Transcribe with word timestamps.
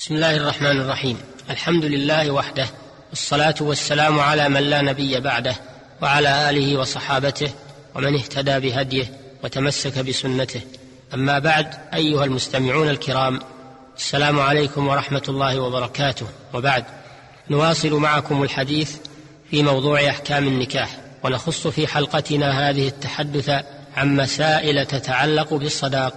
بسم 0.00 0.14
الله 0.14 0.36
الرحمن 0.36 0.80
الرحيم. 0.80 1.18
الحمد 1.50 1.84
لله 1.84 2.30
وحده 2.30 2.66
والصلاة 3.10 3.54
والسلام 3.60 4.20
على 4.20 4.48
من 4.48 4.60
لا 4.60 4.82
نبي 4.82 5.20
بعده 5.20 5.56
وعلى 6.02 6.50
آله 6.50 6.76
وصحابته 6.76 7.50
ومن 7.94 8.14
اهتدى 8.14 8.60
بهديه 8.60 9.04
وتمسك 9.44 9.98
بسنته. 9.98 10.60
أما 11.14 11.38
بعد 11.38 11.74
أيها 11.94 12.24
المستمعون 12.24 12.88
الكرام 12.88 13.40
السلام 13.96 14.40
عليكم 14.40 14.88
ورحمة 14.88 15.22
الله 15.28 15.60
وبركاته. 15.60 16.26
وبعد 16.54 16.84
نواصل 17.50 17.92
معكم 17.92 18.42
الحديث 18.42 18.96
في 19.50 19.62
موضوع 19.62 20.08
أحكام 20.08 20.48
النكاح 20.48 21.00
ونخص 21.22 21.66
في 21.66 21.86
حلقتنا 21.86 22.70
هذه 22.70 22.88
التحدث 22.88 23.50
عن 23.96 24.16
مسائل 24.16 24.86
تتعلق 24.86 25.54
بالصداق 25.54 26.14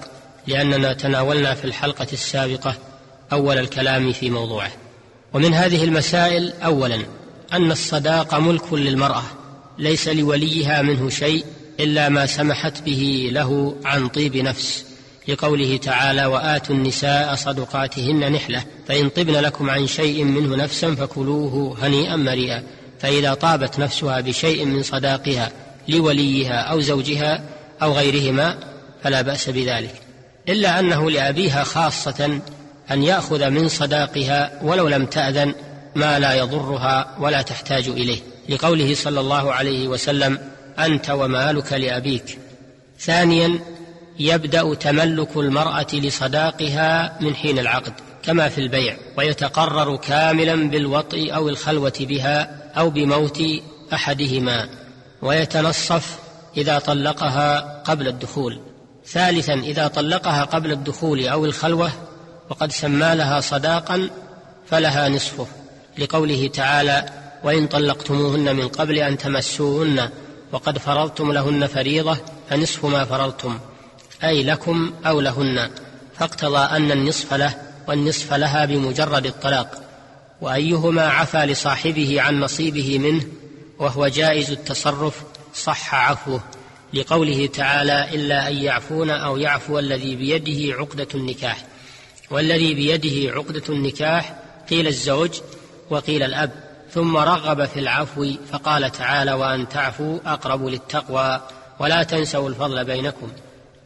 لأننا 0.48 0.94
تناولنا 0.94 1.54
في 1.54 1.66
الحلقة 1.66 2.08
السابقة 2.14 2.76
أول 3.34 3.58
الكلام 3.58 4.12
في 4.12 4.30
موضوعه. 4.30 4.72
ومن 5.34 5.54
هذه 5.54 5.84
المسائل 5.84 6.54
اولا 6.64 7.00
أن 7.54 7.72
الصداق 7.72 8.36
ملك 8.36 8.74
للمرأة 8.74 9.24
ليس 9.78 10.08
لوليها 10.08 10.82
منه 10.82 11.10
شيء 11.10 11.46
إلا 11.80 12.10
ما 12.10 12.26
سمحت 12.26 12.82
به 12.82 13.30
له 13.32 13.76
عن 13.86 14.08
طيب 14.08 14.38
نفس 14.38 14.86
لقوله 15.28 15.78
تعالى 15.78 16.26
وآتوا 16.26 16.76
النساء 16.76 17.36
صدقاتهن 17.36 18.32
نحلة 18.32 18.64
فإن 18.88 19.10
طبن 19.10 19.34
لكم 19.34 19.70
عن 19.70 19.88
شيء 19.88 20.24
منه 20.24 20.56
نفسا 20.56 20.96
فكلوه 20.96 21.78
هنيئا 21.82 22.16
مريئا 22.16 22.64
فإذا 23.00 23.34
طابت 23.34 23.80
نفسها 23.80 24.22
بشيء 24.22 24.66
من 24.66 24.84
صداقها 24.84 25.52
لوليها 25.88 26.56
أو 26.56 26.80
زوجها 26.80 27.44
أو 27.82 27.94
غيرهما 27.94 28.58
فلا 29.04 29.22
بأس 29.22 29.50
بذلك 29.50 30.02
إلا 30.50 30.80
أنه 30.80 31.12
لأبيها 31.12 31.64
خاصة 31.64 32.40
أن 32.92 33.04
يأخذ 33.04 33.50
من 33.50 33.68
صداقها 33.68 34.60
ولو 34.62 34.88
لم 34.88 35.06
تأذن 35.06 35.56
ما 35.96 36.20
لا 36.20 36.34
يضرها 36.34 37.16
ولا 37.20 37.42
تحتاج 37.42 37.88
إليه. 37.88 38.20
لقوله 38.50 38.96
صلى 38.96 39.20
الله 39.20 39.54
عليه 39.54 39.88
وسلم 39.88 40.40
أنت 40.80 41.10
ومالك 41.10 41.74
لأبيك. 41.74 42.40
ثانيا 43.00 43.60
يبدأ 44.20 44.74
تملك 44.74 45.38
المرأة 45.38 45.88
لصداقها 45.94 47.18
من 47.22 47.36
حين 47.36 47.60
العقد 47.60 47.94
كما 48.24 48.50
في 48.50 48.58
البيع 48.58 48.98
ويتقرر 49.18 49.96
كاملا 49.96 50.70
بالوطء 50.70 51.36
أو 51.36 51.50
الخلوة 51.50 51.94
بها 52.00 52.64
أو 52.78 52.90
بموت 52.90 53.44
أحدهما 53.94 54.70
ويتنصف 55.22 56.20
إذا 56.58 56.80
طلقها 56.80 57.82
قبل 57.86 58.08
الدخول. 58.08 58.60
ثالثا 59.06 59.54
إذا 59.54 59.88
طلقها 59.88 60.44
قبل 60.44 60.72
الدخول 60.72 61.28
أو 61.28 61.46
الخلوة 61.46 61.92
وقد 62.50 62.72
سمى 62.72 63.16
لها 63.16 63.40
صداقا 63.40 64.10
فلها 64.70 65.10
نصفه 65.10 65.48
لقوله 65.98 66.48
تعالى 66.48 67.10
وإن 67.44 67.68
طلقتموهن 67.68 68.56
من 68.56 68.68
قبل 68.68 68.98
أن 68.98 69.18
تمسوهن 69.18 70.10
وقد 70.52 70.78
فرضتم 70.78 71.32
لهن 71.32 71.68
فريضة 71.68 72.18
فنصف 72.50 72.86
ما 72.86 73.06
فرضتم 73.06 73.60
أي 74.24 74.44
لكم 74.44 74.94
أو 75.06 75.22
لهن 75.22 75.70
فاقتضى 76.20 76.58
أن 76.58 76.92
النصف 76.92 77.34
له 77.34 77.56
والنصف 77.88 78.34
لها 78.34 78.66
بمجرد 78.66 79.26
الطلاق 79.26 79.84
وأيهما 80.42 81.08
عفى 81.08 81.38
لصاحبه 81.38 82.22
عن 82.22 82.40
نصيبه 82.40 83.00
منه 83.00 83.24
وهو 83.80 84.08
جائز 84.08 84.52
التصرف 84.52 85.24
صح 85.54 85.96
عفوه 85.96 86.42
لقوله 86.94 87.48
تعالى 87.48 88.10
إلا 88.14 88.48
أن 88.48 88.56
يعفون 88.56 89.10
أو 89.10 89.38
يعفو 89.38 89.80
الذي 89.80 90.16
بيده 90.16 90.76
عقدة 90.76 91.08
النكاح 91.16 91.66
والذي 92.34 92.74
بيده 92.74 93.32
عقدة 93.32 93.64
النكاح 93.70 94.36
قيل 94.70 94.88
الزوج 94.88 95.40
وقيل 95.90 96.24
الأب 96.24 96.52
ثم 96.92 97.18
رغب 97.18 97.66
في 97.66 97.80
العفو 97.80 98.32
فقال 98.52 98.92
تعالى 98.92 99.34
وأن 99.34 99.70
تعفوا 99.70 100.20
أقرب 100.26 100.66
للتقوى 100.66 101.42
ولا 101.80 102.04
تنسوا 102.04 102.50
الفضل 102.50 102.86
بينكم. 102.86 103.32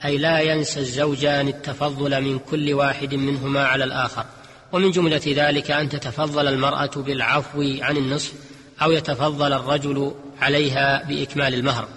أي 0.05 0.17
لا 0.17 0.39
ينسى 0.39 0.79
الزوجان 0.79 1.47
التفضل 1.47 2.21
من 2.21 2.39
كل 2.39 2.73
واحد 2.73 3.15
منهما 3.15 3.65
على 3.65 3.83
الآخر. 3.83 4.25
ومن 4.71 4.91
جملة 4.91 5.21
ذلك 5.27 5.71
أن 5.71 5.89
تتفضل 5.89 6.47
المرأة 6.47 6.91
بالعفو 6.95 7.61
عن 7.81 7.97
النصف 7.97 8.33
أو 8.81 8.91
يتفضل 8.91 9.53
الرجل 9.53 10.11
عليها 10.41 11.03
بإكمال 11.03 11.53
المهر. 11.53 11.87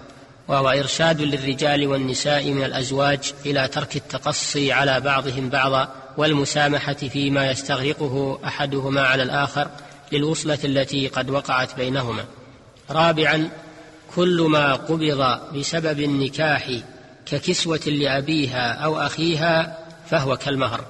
وهو 0.49 0.69
إرشاد 0.69 1.21
للرجال 1.23 1.87
والنساء 1.87 2.51
من 2.51 2.65
الأزواج 2.65 3.33
إلى 3.47 3.69
ترك 3.69 3.97
التقصي 3.97 4.73
على 4.73 5.01
بعضهم 5.01 5.49
بعضا 5.49 5.89
والمسامحة 6.21 6.93
فيما 6.93 7.51
يستغرقه 7.51 8.39
أحدهما 8.45 9.01
على 9.01 9.23
الآخر 9.23 9.69
للوصلة 10.13 10.59
التي 10.65 11.09
قد 11.09 11.31
وقعت 11.31 11.77
بينهما. 11.77 12.25
رابعا 12.91 13.51
كل 14.17 14.47
ما 14.51 14.75
قبض 14.75 15.41
بسبب 15.55 16.01
النكاح 16.01 16.71
ككسوة 17.27 17.81
لأبيها 17.87 18.73
أو 18.73 18.99
أخيها 18.99 19.79
فهو 20.11 20.37
كالمهر. 20.37 20.85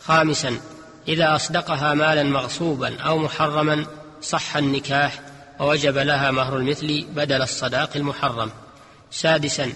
خامسا 0.00 0.60
إذا 1.08 1.36
أصدقها 1.36 1.94
مالا 1.94 2.22
مغصوبا 2.22 3.00
أو 3.00 3.18
محرما 3.18 3.86
صح 4.22 4.56
النكاح 4.56 5.20
ووجب 5.60 5.98
لها 5.98 6.30
مهر 6.30 6.56
المثل 6.56 7.06
بدل 7.16 7.42
الصداق 7.42 7.90
المحرم. 7.96 8.50
سادسا 9.10 9.72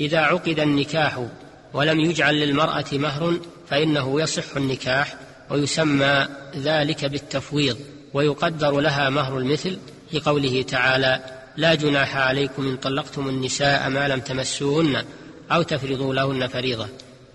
إذا 0.00 0.18
عقد 0.18 0.60
النكاح 0.60 1.26
ولم 1.76 2.00
يجعل 2.00 2.34
للمرأة 2.34 2.84
مهر 2.92 3.40
فإنه 3.70 4.20
يصح 4.20 4.56
النكاح 4.56 5.14
ويسمى 5.50 6.28
ذلك 6.56 7.04
بالتفويض 7.04 7.76
ويقدر 8.14 8.80
لها 8.80 9.10
مهر 9.10 9.38
المثل 9.38 9.78
لقوله 10.12 10.62
تعالى 10.62 11.20
لا 11.56 11.74
جناح 11.74 12.16
عليكم 12.16 12.68
إن 12.68 12.76
طلقتم 12.76 13.28
النساء 13.28 13.88
ما 13.88 14.08
لم 14.08 14.20
تمسوهن 14.20 15.04
أو 15.52 15.62
تفرضوا 15.62 16.14
لهن 16.14 16.46
فريضة. 16.46 16.88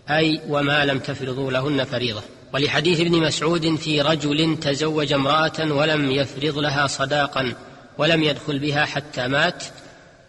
أي 0.09 0.41
وما 0.49 0.85
لم 0.85 0.99
تفرضوا 0.99 1.51
لهن 1.51 1.83
فريضة. 1.83 2.21
ولحديث 2.53 2.99
ابن 2.99 3.19
مسعود 3.19 3.75
في 3.75 4.01
رجل 4.01 4.57
تزوج 4.59 5.13
امرأة 5.13 5.71
ولم 5.71 6.11
يفرض 6.11 6.57
لها 6.57 6.87
صداقا 6.87 7.53
ولم 7.97 8.23
يدخل 8.23 8.59
بها 8.59 8.85
حتى 8.85 9.27
مات 9.27 9.63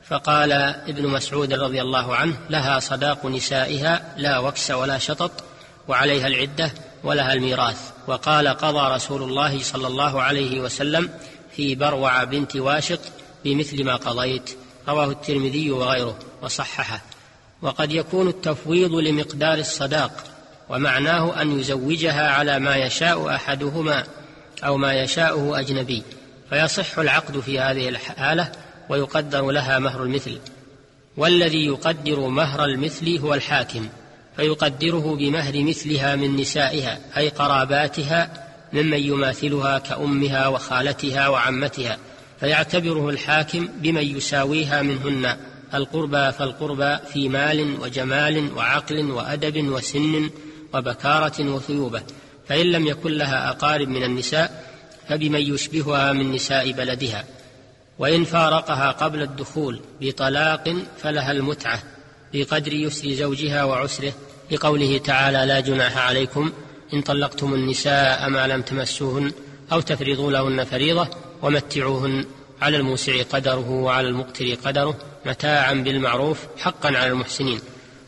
فقال 0.08 0.52
ابن 0.52 1.06
مسعود 1.06 1.52
رضي 1.52 1.82
الله 1.82 2.16
عنه 2.16 2.36
لها 2.50 2.78
صداق 2.78 3.26
نسائها 3.26 4.14
لا 4.16 4.38
وكس 4.38 4.70
ولا 4.70 4.98
شطط 4.98 5.30
وعليها 5.88 6.26
العدة 6.26 6.72
ولها 7.04 7.32
الميراث. 7.32 7.90
وقال 8.06 8.48
قضى 8.48 8.94
رسول 8.94 9.22
الله 9.22 9.62
صلى 9.62 9.86
الله 9.86 10.22
عليه 10.22 10.60
وسلم 10.60 11.10
في 11.56 11.74
بروع 11.74 12.24
بنت 12.24 12.56
واشط 12.56 13.00
بمثل 13.44 13.84
ما 13.84 13.96
قضيت. 13.96 14.56
رواه 14.88 15.10
الترمذي 15.10 15.70
وغيره 15.70 16.18
وصححه. 16.42 17.02
وقد 17.62 17.92
يكون 17.92 18.28
التفويض 18.28 18.92
لمقدار 18.92 19.58
الصداق 19.58 20.24
ومعناه 20.68 21.42
أن 21.42 21.60
يزوجها 21.60 22.30
على 22.30 22.58
ما 22.58 22.76
يشاء 22.76 23.34
أحدهما 23.34 24.04
أو 24.64 24.76
ما 24.76 24.94
يشاءه 24.94 25.60
أجنبي 25.60 26.02
فيصح 26.50 26.98
العقد 26.98 27.40
في 27.40 27.60
هذه 27.60 27.88
الحالة 27.88 28.52
ويقدر 28.88 29.50
لها 29.50 29.78
مهر 29.78 30.02
المثل. 30.02 30.38
والذي 31.16 31.66
يقدر 31.66 32.20
مهر 32.20 32.64
المثل 32.64 33.18
هو 33.18 33.34
الحاكم 33.34 33.88
فيقدره 34.36 35.16
بمهر 35.16 35.62
مثلها 35.62 36.16
من 36.16 36.36
نسائها 36.36 36.98
أي 37.16 37.28
قراباتها 37.28 38.48
ممن 38.72 38.98
يماثلها 38.98 39.78
كأمها 39.78 40.48
وخالتها 40.48 41.28
وعمتها. 41.28 41.98
فيعتبره 42.40 43.08
الحاكم 43.08 43.68
بمن 43.76 44.16
يساويها 44.16 44.82
منهن 44.82 45.36
القربى 45.74 46.32
فالقربى 46.32 46.96
في 47.12 47.28
مال 47.28 47.80
وجمال 47.80 48.52
وعقل 48.56 49.10
وأدب 49.10 49.68
وسن 49.68 50.30
وبكارة 50.74 51.54
وثيوبة. 51.54 52.02
فإن 52.48 52.66
لم 52.66 52.86
يكن 52.86 53.12
لها 53.12 53.50
أقارب 53.50 53.88
من 53.88 54.02
النساء 54.02 54.72
فبمن 55.08 55.40
يشبهها 55.40 56.12
من 56.12 56.32
نساء 56.32 56.72
بلدها. 56.72 57.24
وإن 58.02 58.24
فارقها 58.24 58.90
قبل 58.90 59.22
الدخول 59.22 59.80
بطلاق 60.00 60.76
فلها 60.98 61.32
المتعة 61.32 61.82
بقدر 62.34 62.72
يسر 62.72 63.12
زوجها 63.12 63.64
وعسره 63.64 64.12
لقوله 64.50 64.98
تعالى 64.98 65.46
لا 65.46 65.60
جناح 65.60 65.98
عليكم 65.98 66.52
إن 66.94 67.02
طلقتم 67.02 67.54
النساء 67.54 68.28
ما 68.28 68.46
لم 68.46 68.62
تمسوهن 68.62 69.32
أو 69.72 69.80
تفرضوا 69.80 70.32
لهن 70.32 70.64
فريضة 70.64 71.08
ومتعوهن 71.42 72.24
على 72.62 72.76
الموسع 72.76 73.22
قدره 73.22 73.70
وعلى 73.70 74.08
المقتر 74.08 74.54
قدره 74.54 74.96
متاعا 75.26 75.74
بالمعروف 75.74 76.46
حقا 76.58 76.88
على 76.88 77.06
المحسنين 77.06 77.60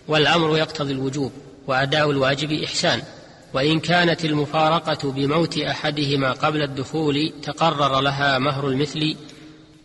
والأمر 0.09 0.59
يقتضي 0.59 0.93
الوجوب 0.93 1.33
وأداء 1.67 2.11
الواجب 2.11 2.53
إحسان 2.53 3.03
وإن 3.53 3.81
كانت 3.81 4.25
المفارقة 4.25 5.13
بموت 5.13 5.59
أحدهما 5.59 6.33
قبل 6.33 6.63
الدخول 6.63 7.33
تقرر 7.43 8.01
لها 8.01 8.39
مهر 8.39 8.69
المثل 8.69 9.17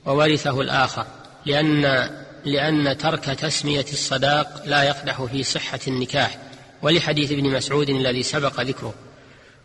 وورثه 0.05 0.61
الآخر 0.61 1.05
لأن 1.45 2.09
لأن 2.45 2.97
ترك 2.97 3.23
تسمية 3.23 3.85
الصداق 3.93 4.63
لا 4.65 4.83
يقدح 4.83 5.23
في 5.23 5.43
صحة 5.43 5.79
النكاح 5.87 6.37
ولحديث 6.81 7.31
ابن 7.31 7.49
مسعود 7.49 7.89
الذي 7.89 8.23
سبق 8.23 8.61
ذكره. 8.61 8.93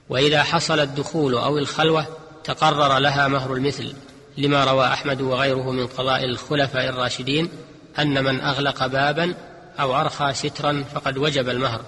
وإذا 0.09 0.43
حصل 0.43 0.81
الدخول 0.81 1.35
أو 1.35 1.59
الخلوة 1.59 2.07
تقرر 2.45 2.99
لها 2.99 3.29
مهر 3.29 3.55
المثل 3.55 3.95
لما 4.39 4.65
روى 4.65 4.87
أحمد 4.87 5.21
وغيره 5.21 5.71
من 5.71 5.87
قضاء 5.87 6.25
الخلفاء 6.25 6.89
الراشدين 6.89 7.49
أن 7.99 8.25
من 8.25 8.41
أغلق 8.41 8.87
بابا 8.87 9.35
أو 9.81 10.01
أرخى 10.01 10.35
سترا 10.35 10.85
فقد 10.95 11.19
وجب 11.19 11.49
المهر. 11.49 11.81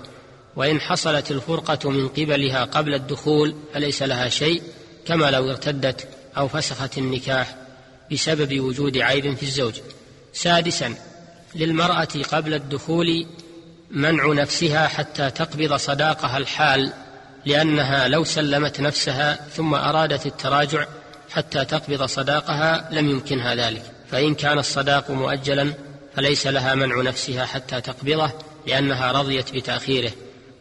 وإن 0.56 0.81
حصلت 0.81 1.31
الفرقة 1.31 1.90
من 1.90 2.08
قبلها 2.08 2.64
قبل 2.64 2.94
الدخول 2.94 3.54
فليس 3.75 4.02
لها 4.02 4.28
شيء 4.28 4.62
كما 5.06 5.31
لو 5.31 5.50
ارتدت 5.50 6.08
أو 6.37 6.48
فسخت 6.48 6.98
النكاح. 6.98 7.66
بسبب 8.12 8.61
وجود 8.61 8.99
عيب 8.99 9.37
في 9.37 9.43
الزوج. 9.43 9.75
سادسا 10.32 10.94
للمرأة 11.55 12.08
قبل 12.32 12.55
الدخول 12.55 13.26
منع 13.91 14.32
نفسها 14.32 14.88
حتى 14.88 15.31
تقبض 15.31 15.75
صداقها 15.76 16.38
الحال 16.38 16.93
لأنها 17.47 18.08
لو 18.08 18.25
سلمت 18.25 18.81
نفسها 18.81 19.38
ثم 19.56 19.75
أرادت 19.75 20.26
التراجع 20.26 20.87
حتى 21.31 21.64
تقبض 21.64 22.05
صداقها 22.05 22.88
لم 22.93 23.11
يمكنها 23.11 23.55
ذلك. 23.55 23.82
فإن 24.11 24.35
كان 24.35 24.58
الصداق 24.58 25.11
مؤجلا 25.11 25.75
فليس 26.17 26.47
لها 26.47 26.75
منع 26.75 27.03
نفسها 27.03 27.47
حتى 27.47 27.81
تقبضه 27.81 28.31
لأنها 28.67 29.12
رضيت 29.12 29.55
بتأخيره. 29.55 30.12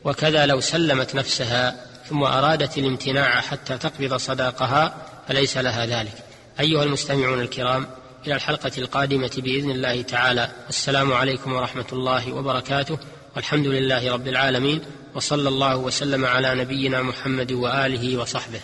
وكذا 0.04 0.46
لو 0.46 0.60
سلمت 0.60 1.16
نفسها 1.16 1.76
ثم 2.10 2.24
أرادت 2.24 2.78
الامتناع 2.78 3.42
حتى 3.42 3.78
تقبض 3.78 4.16
صداقها 4.16 4.96
فليس 5.28 5.58
لها 5.58 5.86
ذلك. 5.86 6.25
أيها 6.60 6.84
المستمعون 6.84 7.42
الكرام 7.42 7.88
إلى 8.28 8.36
الحلقة 8.36 8.72
القادمة 8.78 9.32
بإذن 9.38 9.72
الله 9.72 10.02
تعالى. 10.02 10.52
السلام 10.70 11.14
عليكم 11.14 11.54
ورحمة 11.54 11.86
الله 11.94 12.34
وبركاته. 12.34 12.98
والحمد 13.36 13.68
لله 13.68 14.14
رب 14.14 14.28
العالمين 14.28 14.82
وصلى 15.16 15.50
الله 15.50 15.78
وسلم 15.78 16.26
على 16.26 16.56
نبينا 16.56 17.02
محمد 17.02 17.52
وآله 17.52 18.18
وصحبه. 18.18 18.60